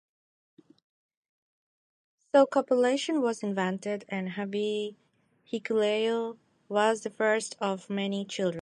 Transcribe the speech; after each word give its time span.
So 2.31 2.47
copulation 2.47 3.21
was 3.21 3.43
invented, 3.43 4.03
and 4.09 4.29
Havea 4.29 4.95
Hikuleo 5.51 6.37
was 6.67 7.01
the 7.03 7.11
first 7.11 7.55
of 7.61 7.87
many 7.87 8.25
children. 8.25 8.59